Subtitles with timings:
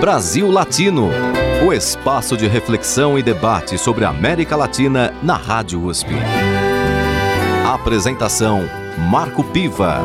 [0.00, 1.10] Brasil Latino,
[1.66, 6.10] o espaço de reflexão e debate sobre a América Latina na Rádio USP.
[7.66, 8.60] Apresentação:
[9.10, 9.98] Marco Piva.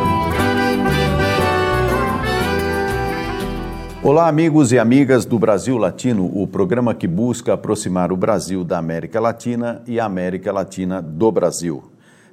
[4.02, 8.80] Olá, amigos e amigas do Brasil Latino, o programa que busca aproximar o Brasil da
[8.80, 11.84] América Latina e a América Latina do Brasil.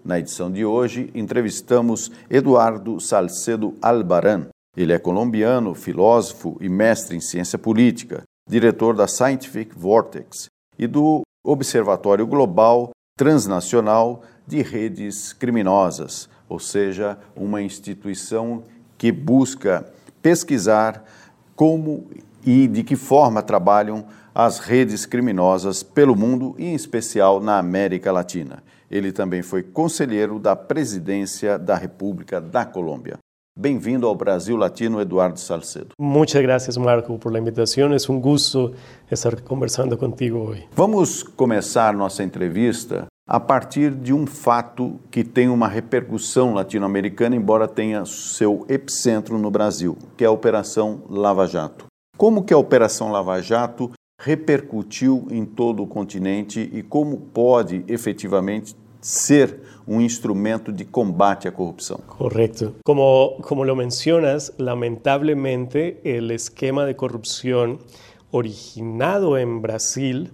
[0.02, 4.46] Na edição de hoje, entrevistamos Eduardo Salcedo Albaran.
[4.76, 10.46] Ele é colombiano, filósofo e mestre em ciência política, diretor da Scientific Vortex
[10.78, 18.62] e do Observatório Global Transnacional de Redes Criminosas, ou seja, uma instituição
[18.96, 19.84] que busca
[20.22, 21.04] pesquisar
[21.56, 22.08] como
[22.44, 28.12] e de que forma trabalham as redes criminosas pelo mundo e, em especial, na América
[28.12, 28.62] Latina.
[28.90, 33.18] Ele também foi conselheiro da presidência da República da Colômbia.
[33.60, 35.88] Bem-vindo ao Brasil Latino, Eduardo Salcedo.
[35.98, 37.92] Muchas gracias, Marco, por la invitación.
[37.92, 38.72] Es un gusto
[39.10, 40.64] estar conversando contigo hoy.
[40.74, 47.66] Vamos começar nossa entrevista a partir de um fato que tem uma repercussão latino-americana, embora
[47.66, 51.86] tenha seu epicentro no Brasil, que é a Operação Lava Jato.
[52.16, 53.90] Como que a Operação Lava Jato
[54.22, 61.52] repercutiu em todo o continente e como pode efetivamente ser um instrumento de combate à
[61.52, 61.98] corrupção.
[62.06, 62.76] Correcto.
[62.84, 67.78] Como, como lo mencionas, lamentablemente el esquema de corrupción
[68.30, 70.32] originado en Brasil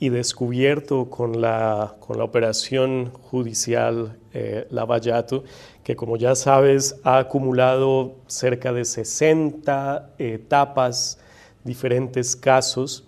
[0.00, 5.44] y descubierto con la, con la operación judicial eh, Lavallato,
[5.82, 11.18] que como ya sabes ha acumulado cerca de 60 etapas,
[11.64, 13.04] diferentes casos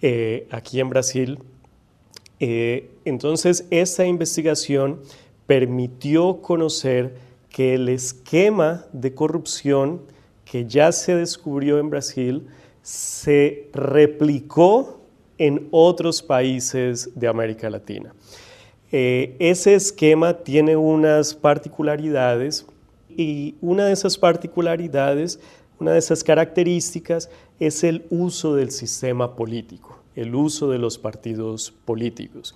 [0.00, 1.38] eh, aquí en Brasil.
[2.40, 5.00] Eh, entonces, esa investigación
[5.46, 7.14] permitió conocer
[7.50, 10.02] que el esquema de corrupción
[10.44, 12.46] que ya se descubrió en Brasil
[12.82, 15.00] se replicó
[15.36, 18.14] en otros países de América Latina.
[18.90, 22.66] Eh, ese esquema tiene unas particularidades
[23.10, 25.38] y una de esas particularidades,
[25.78, 27.28] una de esas características
[27.60, 32.54] es el uso del sistema político, el uso de los partidos políticos.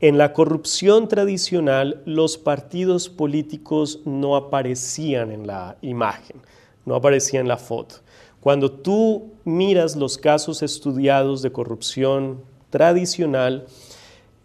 [0.00, 6.38] En la corrupción tradicional, los partidos políticos no aparecían en la imagen,
[6.86, 7.96] no aparecían en la foto.
[8.40, 12.40] Cuando tú miras los casos estudiados de corrupción
[12.70, 13.66] tradicional,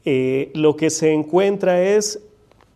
[0.03, 2.21] eh, lo que se encuentra es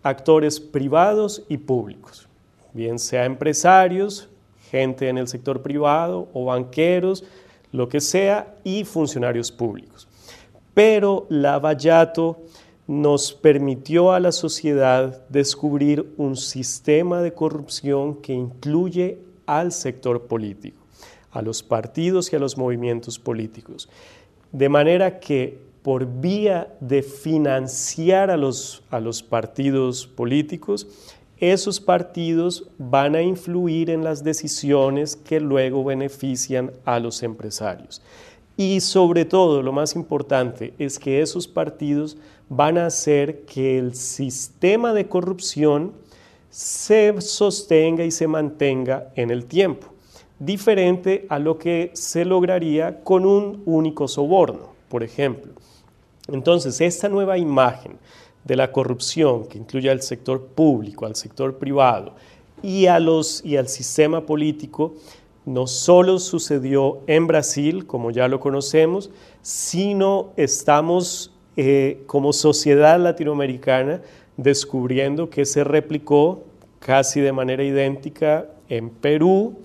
[0.04, 2.30] actores privados y públicos,
[2.74, 4.30] bien sea empresarios,
[4.72, 7.26] gente en el sector privado o banqueros,
[7.72, 10.08] lo que sea, y funcionarios públicos.
[10.74, 12.40] Pero Lavallato
[12.88, 20.78] nos permitió a la sociedad descubrir un sistema de corrupción que incluye al sector político,
[21.32, 23.90] a los partidos y a los movimientos políticos.
[24.52, 30.88] De manera que por vía de financiar a los, a los partidos políticos,
[31.42, 38.02] esos partidos van a influir en las decisiones que luego benefician a los empresarios.
[38.56, 42.16] Y sobre todo, lo más importante es que esos partidos
[42.48, 45.94] van a hacer que el sistema de corrupción
[46.52, 49.88] se sostenga y se mantenga en el tiempo,
[50.38, 55.54] diferente a lo que se lograría con un único soborno, por ejemplo.
[56.28, 57.98] Entonces, esta nueva imagen
[58.44, 62.16] de la corrupción que incluye al sector público, al sector privado
[62.64, 64.96] y, a los, y al sistema político,
[65.46, 69.10] no solo sucedió en Brasil, como ya lo conocemos,
[69.42, 74.02] sino estamos eh, como sociedad latinoamericana
[74.38, 76.44] descubriendo que se replicó
[76.80, 79.60] casi de manera idéntica en Perú,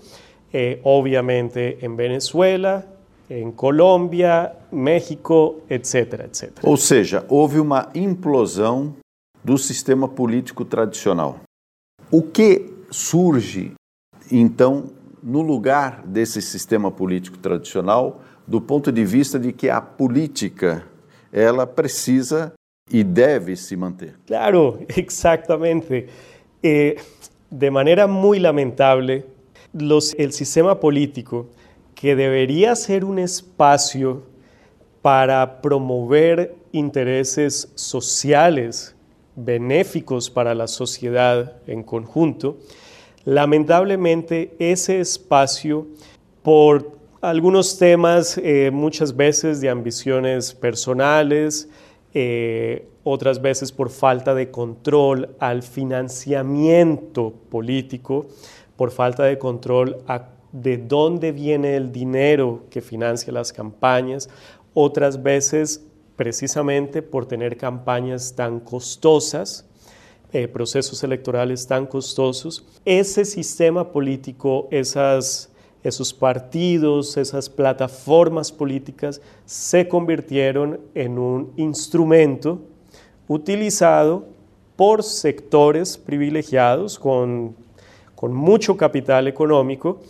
[0.52, 2.86] eh, obviamente en Venezuela,
[3.28, 6.52] em Colômbia, México, etc, etc.
[6.62, 8.94] Ou seja, houve uma implosão
[9.42, 11.40] do sistema político tradicional.
[12.10, 13.72] O que surge,
[14.30, 14.90] então,
[15.22, 20.86] no lugar desse sistema político tradicional, do ponto de vista de que a política
[21.32, 22.52] ela precisa
[22.90, 24.14] e deve se manter?
[24.26, 26.06] Claro, exatamente.
[26.62, 26.96] Eh,
[27.50, 29.24] de maneira muito lamentável,
[29.74, 31.48] el sistema político
[32.06, 34.22] que debería ser un espacio
[35.02, 38.94] para promover intereses sociales
[39.34, 42.58] benéficos para la sociedad en conjunto,
[43.24, 45.88] lamentablemente ese espacio,
[46.44, 46.92] por
[47.22, 51.68] algunos temas eh, muchas veces de ambiciones personales,
[52.14, 58.26] eh, otras veces por falta de control al financiamiento político,
[58.76, 64.28] por falta de control a de dónde viene el dinero que financia las campañas,
[64.72, 65.84] otras veces
[66.16, 69.66] precisamente por tener campañas tan costosas,
[70.32, 72.64] eh, procesos electorales tan costosos.
[72.84, 82.60] Ese sistema político, esos partidos, esas plataformas políticas se convirtieron en un instrumento
[83.28, 84.24] utilizado
[84.74, 87.54] por sectores privilegiados con,
[88.14, 90.00] con mucho capital económico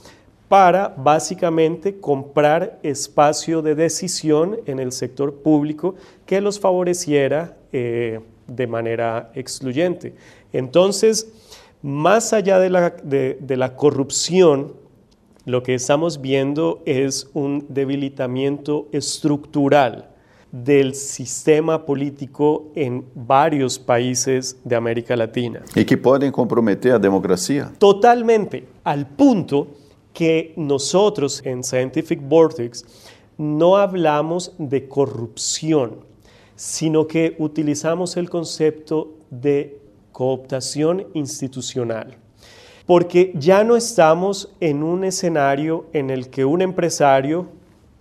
[0.48, 8.66] para básicamente comprar espacio de decisión en el sector público que los favoreciera eh, de
[8.66, 10.14] manera excluyente.
[10.52, 11.28] Entonces,
[11.82, 14.74] más allá de la, de la corrupción,
[15.44, 20.10] lo que estamos viendo es un debilitamiento estructural
[20.50, 25.62] del sistema político en varios países de América Latina.
[25.74, 27.72] ¿Y que pueden comprometer a democracia?
[27.78, 29.68] Totalmente, al punto
[30.16, 32.86] que nosotros en Scientific Vortex
[33.36, 36.06] no hablamos de corrupción,
[36.54, 39.78] sino que utilizamos el concepto de
[40.12, 42.16] cooptación institucional.
[42.86, 47.48] Porque ya no estamos en un escenario en el que un empresario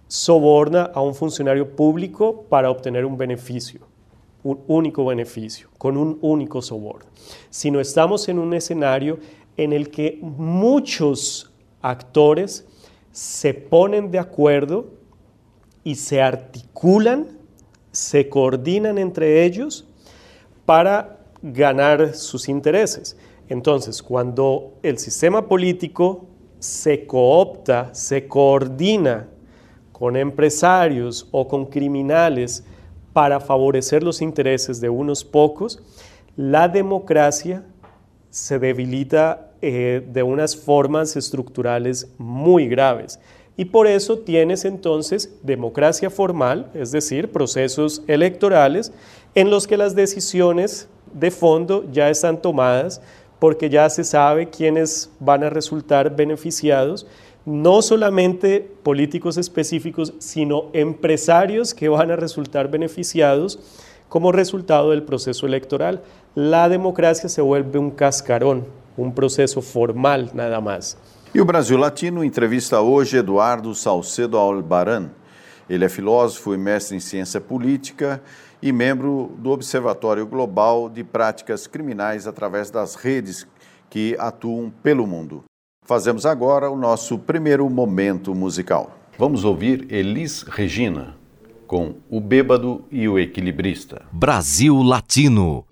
[0.07, 3.81] soborna a un funcionario público para obtener un beneficio,
[4.41, 7.09] un único beneficio, con un único soborno,
[7.49, 9.19] sino estamos en un escenario
[9.57, 11.51] en el que muchos
[11.85, 12.65] actores
[13.11, 14.87] se ponen de acuerdo
[15.83, 17.37] y se articulan,
[17.91, 19.87] se coordinan entre ellos
[20.65, 23.15] para ganar sus intereses.
[23.47, 26.25] Entonces, cuando el sistema político
[26.59, 29.29] se coopta, se coordina
[29.91, 32.65] con empresarios o con criminales
[33.13, 35.83] para favorecer los intereses de unos pocos,
[36.35, 37.63] la democracia
[38.31, 43.19] se debilita eh, de unas formas estructurales muy graves.
[43.57, 48.91] Y por eso tienes entonces democracia formal, es decir, procesos electorales
[49.33, 53.01] en los que las decisiones de fondo ya están tomadas
[53.39, 57.07] porque ya se sabe quiénes van a resultar beneficiados,
[57.45, 63.59] no solamente políticos específicos, sino empresarios que van a resultar beneficiados
[64.09, 66.01] como resultado del proceso electoral.
[66.33, 68.65] La democracia se vuelve un cascarón
[68.97, 70.97] um processo formal nada mais.
[71.33, 75.09] E o Brasil Latino entrevista hoje Eduardo Salcedo Albaran.
[75.69, 78.21] Ele é filósofo e mestre em ciência política
[78.61, 83.45] e membro do Observatório Global de Práticas Criminais através das redes
[83.89, 85.43] que atuam pelo mundo.
[85.85, 88.97] Fazemos agora o nosso primeiro momento musical.
[89.17, 91.15] Vamos ouvir Elis Regina
[91.67, 94.03] com O Bêbado e o Equilibrista.
[94.11, 95.65] Brasil Latino.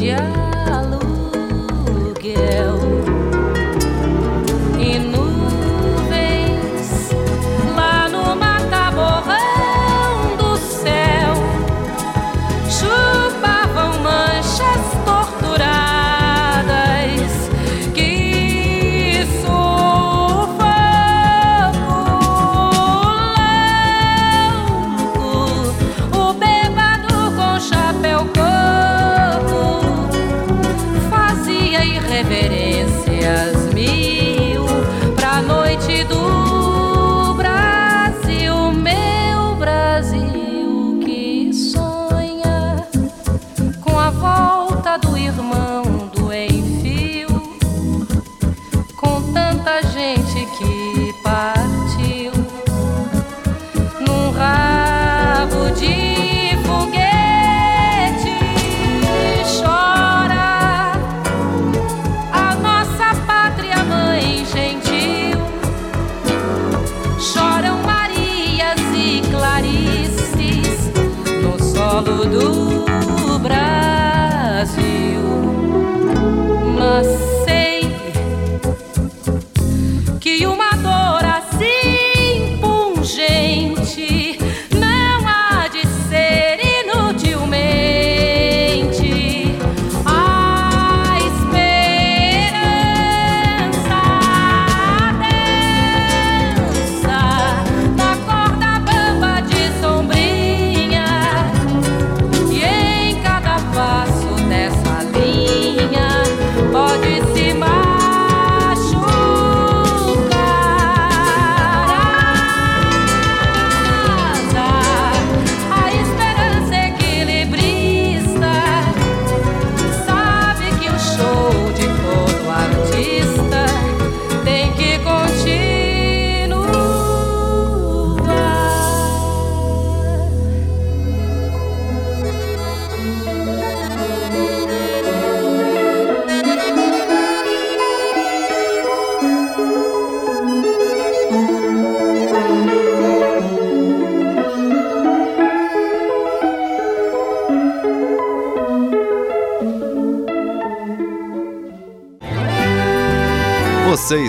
[0.00, 0.87] Yeah.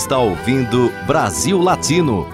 [0.10, 2.26] Está ouvindo Brasil Latino,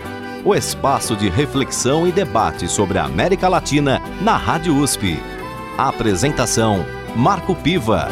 [0.45, 5.17] o espaço de reflexão e debate sobre a América Latina na Rádio USP.
[5.77, 6.85] A apresentação:
[7.17, 8.07] Marco Piva.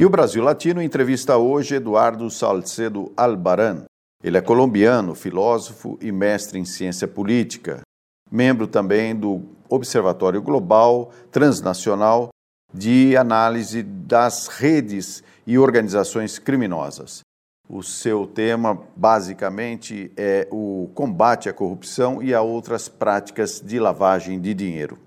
[0.00, 3.84] E o Brasil Latino entrevista hoje Eduardo Salcedo Albaran.
[4.20, 7.82] Ele é colombiano, filósofo e mestre em ciência política,
[8.28, 12.30] membro também do Observatório Global Transnacional
[12.74, 17.20] de Análise das Redes e organizações criminosas.
[17.68, 24.40] O seu tema, basicamente, é o combate à corrupção e a outras práticas de lavagem
[24.40, 24.98] de dinheiro.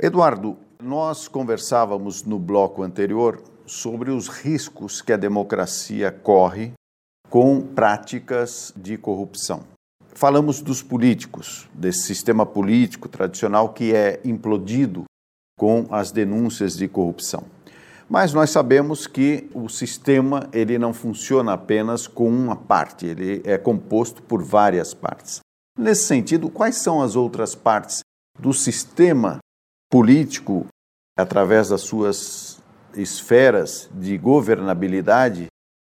[0.00, 6.72] Eduardo, nós conversávamos no bloco anterior sobre os riscos que a democracia corre
[7.28, 9.62] com práticas de corrupção.
[10.12, 15.04] Falamos dos políticos, desse sistema político tradicional que é implodido
[15.56, 17.44] com as denúncias de corrupção.
[18.10, 23.56] Mas nós sabemos que o sistema ele não funciona apenas com uma parte, ele é
[23.56, 25.38] composto por várias partes.
[25.78, 28.00] Nesse sentido, quais são as outras partes
[28.36, 29.38] do sistema
[29.88, 30.66] político,
[31.16, 32.60] através das suas
[32.96, 35.46] esferas de governabilidade,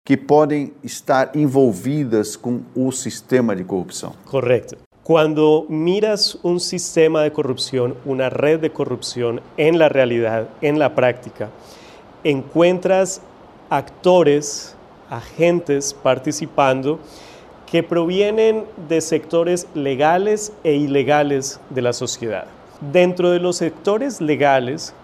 [0.05, 4.17] que podem estar envolvidas com o sistema de corrupção?
[4.25, 4.77] Correto.
[5.05, 10.91] Quando miras um sistema de corrupção, uma rede de corrupção, em la realidade, em la
[10.91, 11.53] prática,
[12.25, 13.21] encuentras
[13.71, 14.77] actores,
[15.11, 16.99] agentes participando
[17.67, 22.47] que provienen de sectores legales e ilegales de la sociedad.
[22.81, 24.95] Dentro de los sectores legales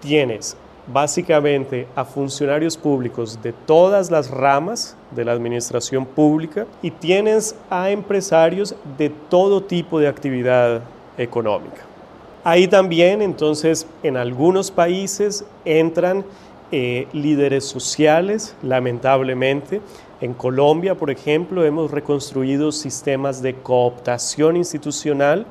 [0.00, 7.54] tienes básicamente a funcionarios públicos de todas las ramas de la administración pública y tienes
[7.70, 10.82] a empresarios de todo tipo de actividad
[11.16, 11.82] económica.
[12.44, 16.24] Ahí también entonces en algunos países entran
[16.74, 19.82] eh, líderes sociales, lamentablemente.
[20.22, 25.44] En Colombia, por ejemplo, hemos reconstruido sistemas de cooptación institucional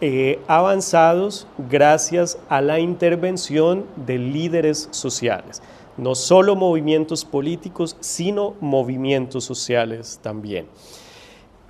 [0.00, 5.62] eh, avanzados gracias a la intervención de líderes sociales.
[5.96, 10.68] No solo movimientos políticos, sino movimientos sociales también.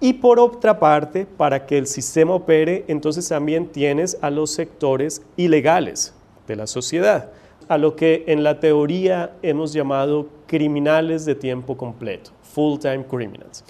[0.01, 5.23] Y por otra parte, para que el sistema opere, entonces también tienes a los sectores
[5.39, 6.13] ilegales
[6.47, 7.31] de la sociedad
[7.69, 13.65] a lo que en la teoría hemos llamado criminales de tiempo completo, full-time criminals,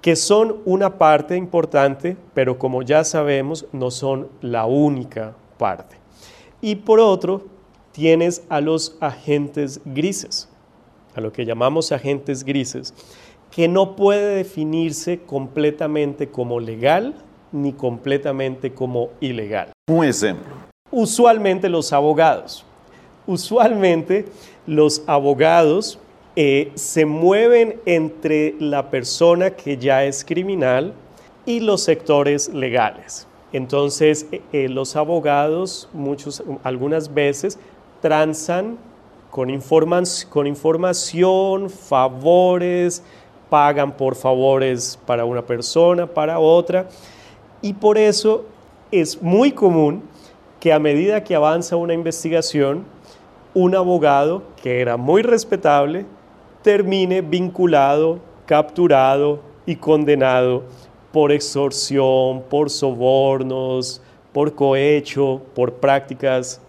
[0.00, 5.96] que son una parte importante, pero como ya sabemos, no son la única parte.
[6.60, 7.42] Y por otro,
[7.92, 10.48] tienes a los agentes grises,
[11.14, 12.92] a lo que llamamos agentes grises,
[13.50, 17.14] que no puede definirse completamente como legal
[17.52, 19.70] ni completamente como ilegal.
[19.88, 20.52] Un ejemplo.
[20.90, 22.66] Usualmente los abogados.
[23.26, 24.26] Usualmente
[24.66, 25.98] los abogados
[26.36, 30.92] eh, se mueven entre la persona que ya es criminal
[31.46, 33.26] y los sectores legales.
[33.52, 37.58] Entonces, eh, eh, los abogados muchos, algunas veces
[38.02, 38.76] transan
[39.30, 39.48] con,
[40.28, 43.02] con información, favores,
[43.48, 46.88] pagan por favores para una persona, para otra,
[47.62, 48.44] y por eso
[48.90, 50.02] es muy común
[50.58, 52.84] que a medida que avanza una investigación,
[53.54, 56.04] un abogado que era muy respetable
[56.62, 60.64] termine vinculado, capturado y condenado
[61.12, 66.60] por extorsión, por sobornos, por cohecho, por prácticas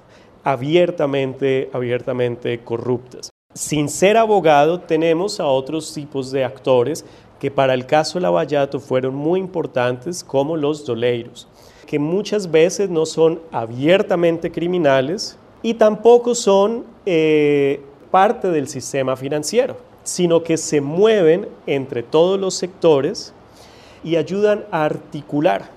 [0.44, 3.30] abiertamente, abiertamente corruptas.
[3.56, 7.04] Sin ser abogado, tenemos a otros tipos de actores
[7.40, 11.48] que para el caso Lavallato fueron muy importantes, como los doleiros,
[11.88, 17.82] que muchas veces no son abiertamente criminales y tampoco son eh,
[18.12, 23.34] parte del sistema financiero, sino que se mueven entre todos los sectores
[24.04, 25.70] y ayudan a articular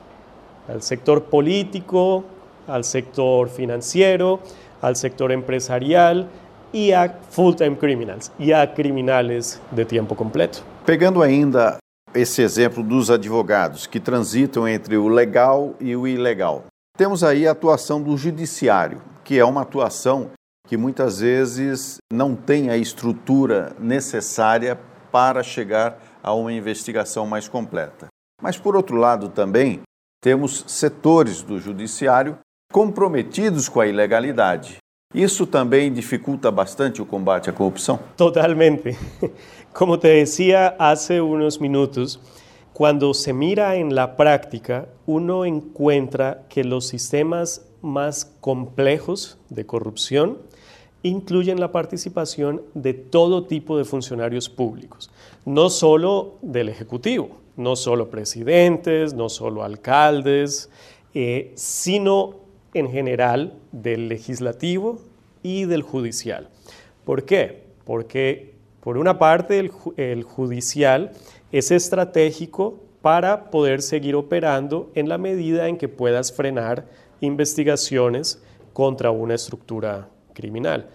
[0.68, 2.24] al sector político,
[2.66, 4.40] al sector financiero,
[4.82, 6.28] al sector empresarial
[6.72, 10.62] e a full-time criminals, e a criminales de tempo completo.
[10.84, 11.78] Pegando ainda
[12.14, 16.64] esse exemplo dos advogados que transitam entre o legal e o ilegal,
[16.96, 20.30] temos aí a atuação do judiciário, que é uma atuação
[20.66, 24.80] que muitas vezes não tem a estrutura necessária
[25.12, 28.06] para chegar a uma investigação mais completa.
[28.40, 29.82] Mas, por outro lado, também
[30.22, 32.38] temos setores do judiciário
[32.72, 34.78] comprometidos com a ilegalidade.
[35.14, 38.00] Isso também dificulta bastante o combate à corrupção?
[38.16, 38.96] Totalmente.
[39.74, 42.18] Como te decía hace unos minutos,
[42.72, 50.38] cuando se mira en la práctica, uno encuentra que los sistemas más complejos de corrupción
[51.02, 55.10] incluyen la participación de todo tipo de funcionarios públicos,
[55.44, 60.70] no solo del Ejecutivo, no solo presidentes, no solo alcaldes,
[61.14, 62.36] eh, sino
[62.74, 64.98] en general del legislativo
[65.42, 66.48] y del judicial.
[67.04, 67.64] ¿Por qué?
[67.84, 71.12] Porque por una parte el, el judicial
[71.52, 76.86] es estratégico para poder seguir operando en la medida en que puedas frenar
[77.20, 80.88] investigaciones contra una estructura criminal.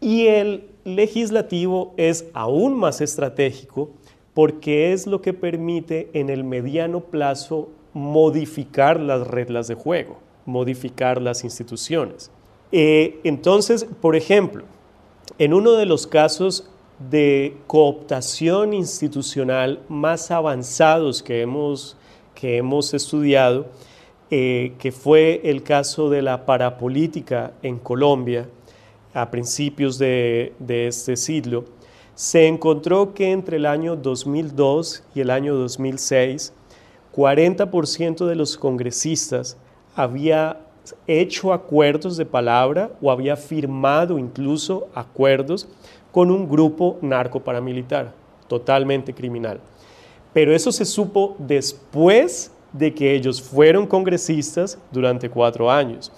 [0.00, 3.90] Y el legislativo es aún más estratégico
[4.34, 11.20] porque es lo que permite en el mediano plazo modificar las reglas de juego, modificar
[11.20, 12.30] las instituciones.
[12.72, 14.64] Eh, entonces, por ejemplo,
[15.38, 16.68] en uno de los casos
[17.10, 21.96] de cooptación institucional más avanzados que hemos,
[22.34, 23.66] que hemos estudiado,
[24.34, 28.48] eh, que fue el caso de la parapolítica en Colombia
[29.12, 31.66] a principios de, de este siglo,
[32.14, 36.54] se encontró que entre el año 2002 y el año 2006,
[37.14, 39.58] 40% de los congresistas
[39.94, 40.62] había
[41.06, 45.68] hecho acuerdos de palabra o había firmado incluso acuerdos
[46.10, 48.14] con un grupo narco-paramilitar,
[48.48, 49.60] totalmente criminal.
[50.32, 56.12] Pero eso se supo después de que ellos fueron congresistas durante cuatro años.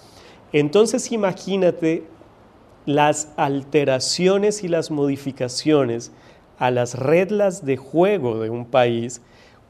[0.53, 2.03] Entonces imagínate
[2.85, 6.11] las alteraciones y las modificaciones
[6.57, 9.21] a las reglas de juego de un país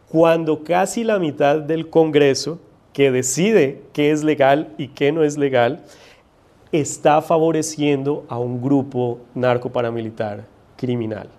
[0.09, 2.59] cuando casi la mitad del Congreso
[2.93, 5.83] que decide qué es legal y qué no es legal
[6.71, 10.45] está favoreciendo a un grupo narcoparamilitar
[10.77, 11.29] criminal.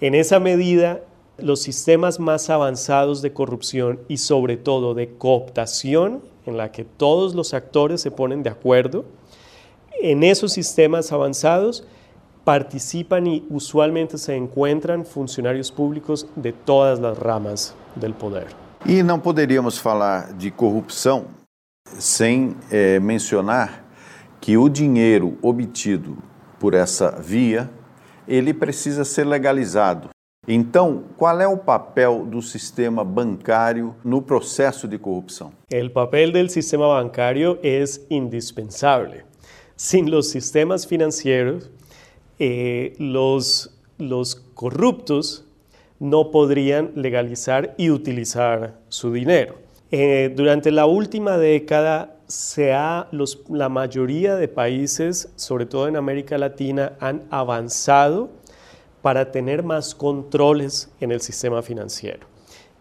[0.00, 1.00] En esa medida,
[1.42, 7.34] los sistemas más avanzados de corrupción y sobre todo de cooptación, en la que todos
[7.34, 9.04] los actores se ponen de acuerdo,
[10.00, 11.84] en esos sistemas avanzados
[12.44, 18.48] participan y usualmente se encuentran funcionarios públicos de todas las ramas del poder.
[18.84, 21.26] E não poderíamos falar de corrupção
[21.86, 23.84] sem é, mencionar
[24.40, 26.18] que o dinheiro obtido
[26.58, 27.70] por essa via
[28.26, 30.10] ele precisa ser legalizado.
[30.48, 35.52] Então, qual é o papel do sistema bancário no processo de corrupção?
[35.72, 39.22] O papel do sistema bancário é indispensável.
[39.76, 41.70] Sin los sistemas financieros,
[42.40, 43.70] eh, los,
[44.54, 45.44] corruptos
[46.00, 49.54] no podrían legalizar y utilizar su dinero.
[49.92, 53.08] Eh, durante la última década, se ha,
[53.48, 58.41] la mayoría de países, sobre todo en América Latina, han avanzado
[59.02, 62.26] para tener más controles en el sistema financiero.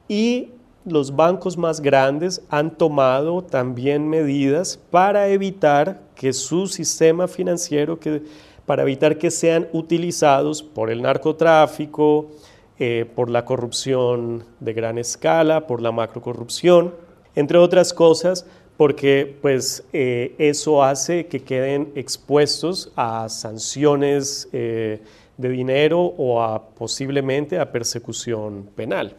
[0.08, 0.52] Y
[0.86, 8.24] los bancos más grandes han tomado también medidas para evitar que su sistema financiero, que,
[8.66, 12.32] para evitar que sean utilizados por el narcotráfico,
[12.80, 16.96] eh, por la corrupción de gran escala, por la macrocorrupción,
[17.36, 25.02] entre otras cosas, porque pues, eh, eso hace que queden expuestos a sanciones eh,
[25.42, 29.16] de dinero o a, posiblemente a persecución penal.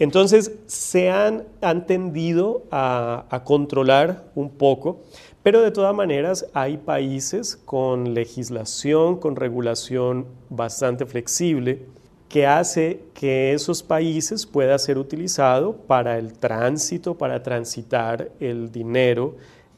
[0.00, 1.44] Entonces se han,
[1.86, 5.02] tendido a, controlar un poco,
[5.42, 11.82] pero de todas maneras hay países con legislación, con regulación bastante flexible,
[12.30, 19.34] que hace que esos países puedan ser utilizados para el tránsito, para transitar el dinero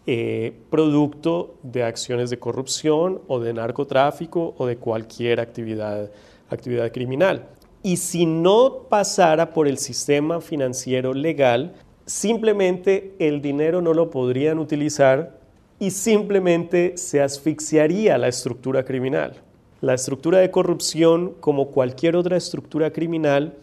[0.07, 6.11] eh, producto de acciones de corrupción o de narcotráfico o de cualquier actividad,
[6.51, 7.49] actividad criminal.
[7.85, 11.75] Y si no pasara por el sistema financiero legal,
[12.07, 15.38] simplemente el dinero no lo podrían utilizar
[15.79, 19.41] y simplemente se asfixiaría la estructura criminal.
[19.81, 23.57] La estructura de corrupción, como cualquier otra estructura criminal,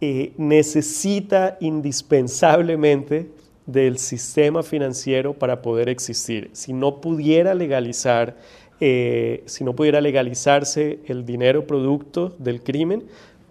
[0.00, 3.30] eh, necesita indispensablemente
[3.66, 6.50] del sistema financiero para poder existir.
[6.52, 8.36] Si no pudiera legalizar,
[8.80, 13.04] eh, si no pudiera legalizarse el dinero producto del crimen,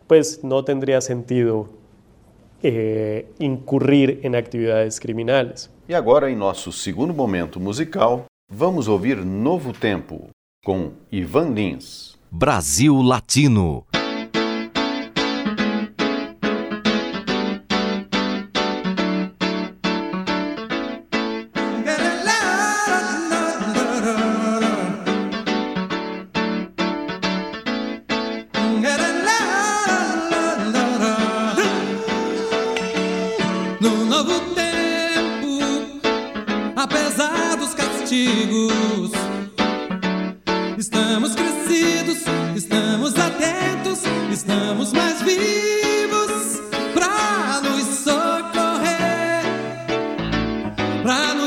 [0.08, 1.69] pues no tendría sentido
[2.63, 5.69] eh, incurrir en actividades criminales.
[5.88, 10.30] E agora, em nosso segundo momento musical, vamos ouvir Novo Tempo
[10.63, 12.17] com Ivan Lins.
[12.32, 13.86] Brasil Latino.
[51.05, 51.44] pra não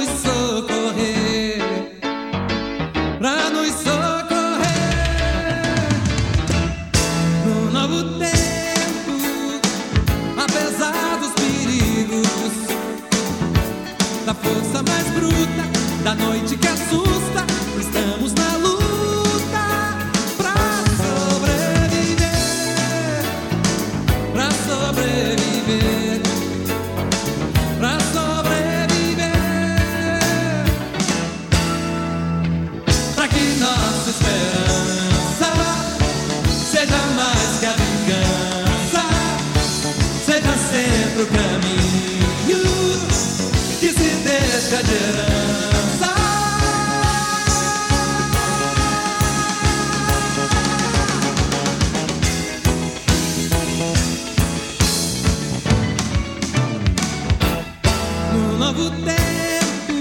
[58.73, 59.95] novo tempo,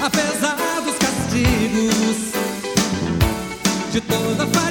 [0.00, 2.32] apesar dos castigos
[3.92, 4.65] de toda a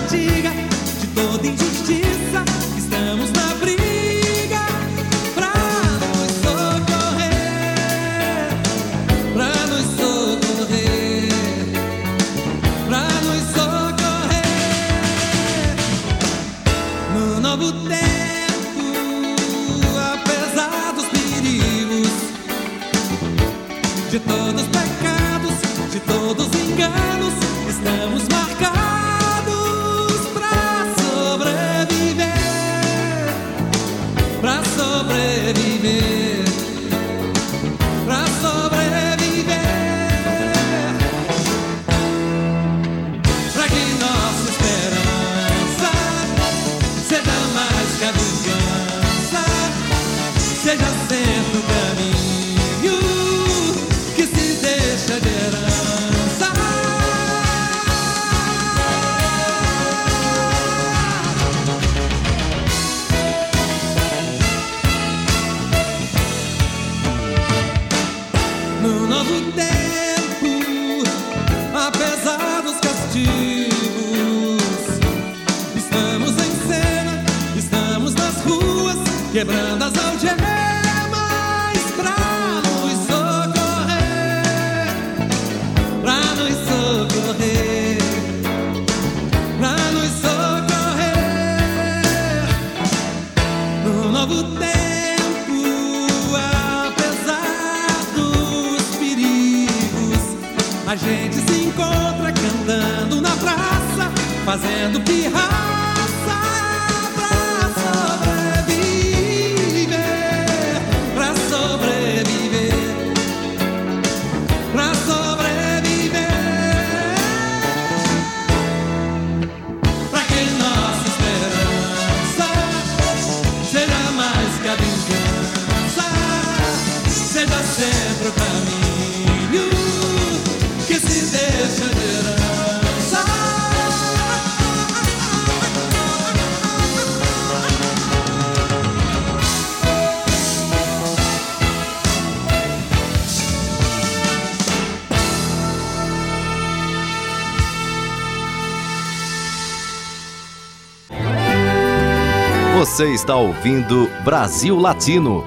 [153.26, 155.44] está ouvindo Brasil Latino,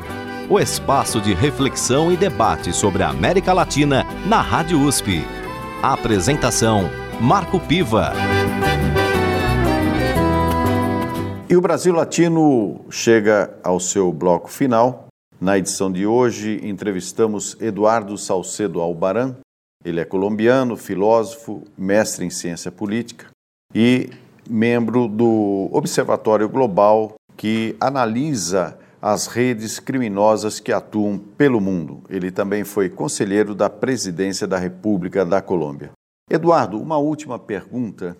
[0.50, 5.24] o espaço de reflexão e debate sobre a América Latina na Rádio USP.
[5.80, 8.12] A apresentação Marco Piva.
[11.48, 15.06] E o Brasil Latino chega ao seu bloco final.
[15.40, 19.36] Na edição de hoje, entrevistamos Eduardo Salcedo Albaran.
[19.84, 23.26] Ele é colombiano, filósofo, mestre em ciência política
[23.72, 24.10] e
[24.50, 32.02] membro do Observatório Global que analisa as redes criminosas que atuam pelo mundo.
[32.10, 35.92] Ele também foi conselheiro da Presidência da República da Colômbia.
[36.28, 38.16] Eduardo, uma última pergunta.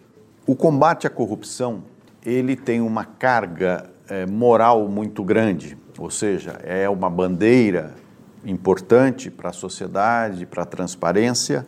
[0.47, 1.83] O combate à corrupção,
[2.25, 7.95] ele tem uma carga é, moral muito grande, ou seja, é uma bandeira
[8.45, 11.67] importante para a sociedade, para a transparência,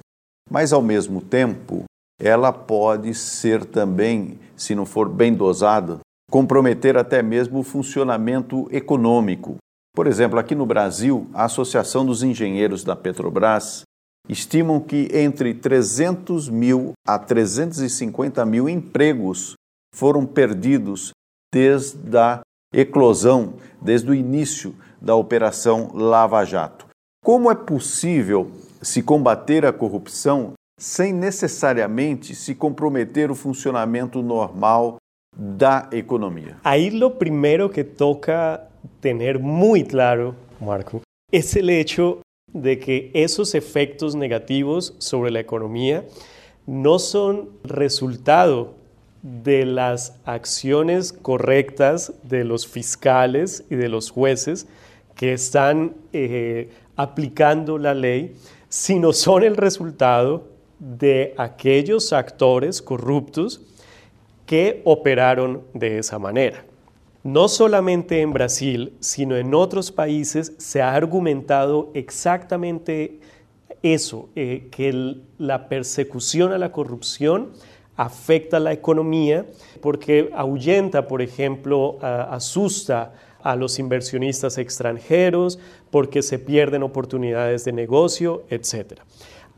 [0.48, 1.82] mas ao mesmo tempo
[2.18, 5.98] ela pode ser também, se não for bem dosada,
[6.30, 9.56] comprometer até mesmo o funcionamento econômico.
[9.94, 13.82] Por exemplo, aqui no Brasil, a Associação dos Engenheiros da Petrobras
[14.28, 19.54] estimam que entre 300 mil a 350 mil empregos
[19.92, 21.10] foram perdidos
[21.52, 22.40] desde a
[22.72, 26.86] eclosão, desde o início da Operação Lava Jato.
[27.24, 34.96] Como é possível se combater a corrupção sem necesariamente se comprometer o funcionamento normal
[35.40, 36.60] da economía.
[36.62, 38.68] Ahí lo primero que toca
[39.00, 42.20] tener muy claro, Marco, es el hecho
[42.52, 46.04] de que esos efectos negativos sobre la economía
[46.66, 48.74] no son resultado
[49.22, 54.66] de las acciones correctas de los fiscales y de los jueces
[55.14, 58.34] que están eh, aplicando la ley,
[58.68, 60.44] sino son el resultado
[60.78, 63.62] de aquellos actores corruptos
[64.50, 66.64] que operaron de esa manera.
[67.22, 73.20] No solamente en Brasil, sino en otros países se ha argumentado exactamente
[73.84, 77.52] eso, eh, que la persecución a la corrupción
[77.94, 79.46] afecta a la economía
[79.80, 83.12] porque ahuyenta, por ejemplo, asusta
[83.44, 85.60] a los inversionistas extranjeros,
[85.92, 89.00] porque se pierden oportunidades de negocio, etc.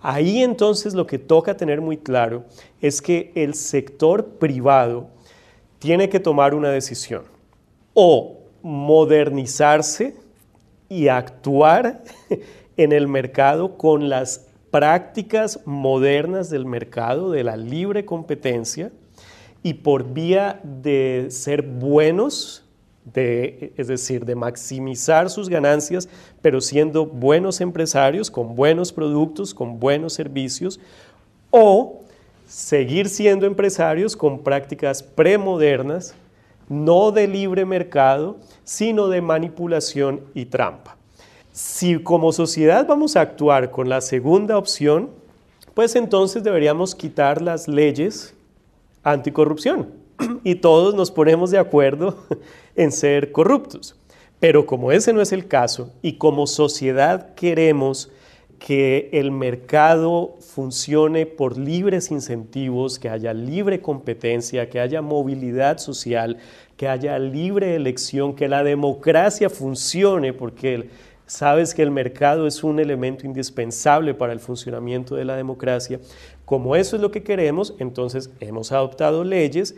[0.03, 2.45] Ahí entonces lo que toca tener muy claro
[2.81, 5.09] es que el sector privado
[5.79, 7.23] tiene que tomar una decisión.
[7.95, 10.17] O modernizarse
[10.89, 12.03] y actuar
[12.77, 18.91] en el mercado con las prácticas modernas del mercado, de la libre competencia,
[19.63, 22.65] y por vía de ser buenos
[23.15, 26.09] es decir, de maximizar sus ganancias,
[26.41, 30.79] pero siendo buenos empresarios, con buenos productos, con buenos servicios,
[31.51, 32.01] o
[32.47, 36.15] seguir siendo empresarios con prácticas premodernas,
[36.69, 40.97] no de libre mercado, sino de manipulación y trampa.
[41.53, 45.11] Si como sociedad vamos a actuar con la segunda opción,
[45.75, 48.35] pues entonces deberíamos quitar las leyes
[49.03, 50.02] anticorrupción
[50.45, 52.17] y todos nos ponemos de acuerdo
[52.77, 53.97] en ser corruptos.
[54.41, 58.11] Pero como ese no es el caso y como sociedad queremos
[58.59, 66.39] que el mercado funcione por libres incentivos, que haya libre competencia, que haya movilidad social,
[66.77, 70.89] que haya libre elección, que la democracia funcione, porque
[71.27, 75.99] sabes que el mercado es un elemento indispensable para el funcionamiento de la democracia.
[76.45, 79.75] Como eso es lo que queremos, entonces hemos adoptado leyes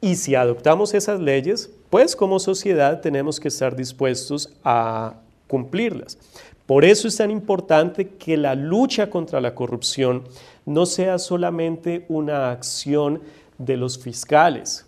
[0.00, 5.14] y si adoptamos esas leyes, pues como sociedad tenemos que estar dispuestos a
[5.46, 6.18] cumplirlas.
[6.66, 10.22] Por eso es tan importante que la lucha contra la corrupción
[10.64, 13.20] no sea solamente una acción
[13.58, 14.86] de los fiscales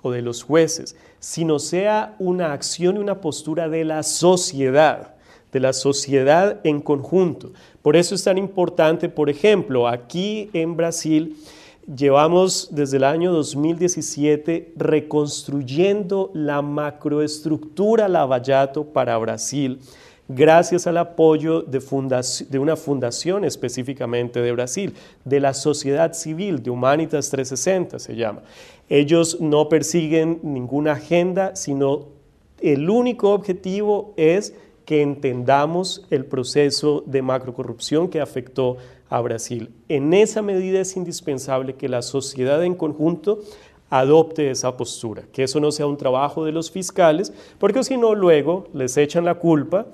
[0.00, 5.14] o de los jueces, sino sea una acción y una postura de la sociedad,
[5.52, 7.52] de la sociedad en conjunto.
[7.82, 11.36] Por eso es tan importante, por ejemplo, aquí en Brasil,
[11.86, 19.80] Llevamos desde el año 2017 reconstruyendo la macroestructura Lavallato para Brasil,
[20.26, 24.94] gracias al apoyo de, una fundación específicamente de Brasil,
[25.26, 28.40] de la sociedad civil, de Humanitas 360 se llama.
[28.88, 32.06] Ellos no persiguen ninguna agenda, sino
[32.62, 34.54] el único objetivo es
[34.86, 38.78] que entendamos el proceso de macrocorrupción que afectó
[39.16, 39.70] a Brasil.
[39.88, 43.40] En esa medida es indispensable que la sociedad en conjunto
[43.90, 48.14] adopte esa postura, que eso no sea un trabajo de los fiscales, porque si no
[48.14, 49.86] luego les echan la culpa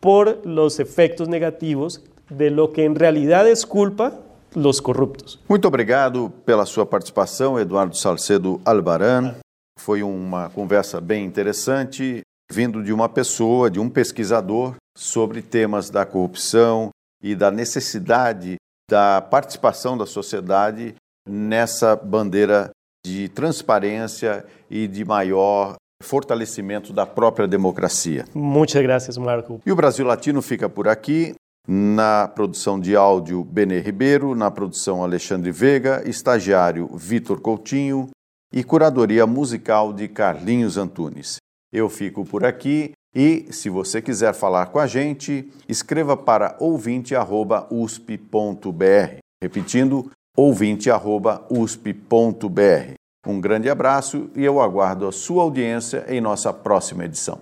[0.00, 4.20] por los efectos negativos de lo que en realidad es culpa
[4.54, 5.40] los corruptos.
[5.48, 9.36] Muito obrigado pela sua participação, Eduardo Salcedo Albaran,
[9.80, 12.20] Foi uma conversa bem interessante,
[12.52, 16.90] vindo de uma pessoa, de um pesquisador, sobre temas da corrupção
[17.22, 18.56] e da necessidade
[18.90, 20.94] da participação da sociedade
[21.28, 22.70] nessa bandeira
[23.06, 28.24] de transparência e de maior fortalecimento da própria democracia.
[28.34, 29.60] Muchas gracias, Marco.
[29.64, 31.34] E o Brasil Latino fica por aqui.
[31.68, 34.34] Na produção de áudio, Benê Ribeiro.
[34.34, 36.02] Na produção, Alexandre Veiga.
[36.08, 38.08] Estagiário, Vitor Coutinho.
[38.52, 41.36] E curadoria musical de Carlinhos Antunes.
[41.72, 49.18] Eu fico por aqui e, se você quiser falar com a gente, escreva para ouvinte.usp.br.
[49.42, 52.94] Repetindo, ouvinte.usp.br.
[53.26, 57.40] Um grande abraço e eu aguardo a sua audiência em nossa próxima edição.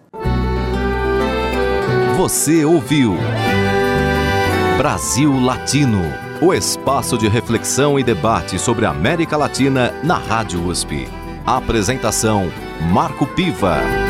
[2.16, 3.14] Você ouviu
[4.76, 6.02] Brasil Latino,
[6.42, 11.06] o espaço de reflexão e debate sobre a América Latina na Rádio USP.
[11.46, 12.50] Apresentação
[12.92, 14.07] Marco Piva.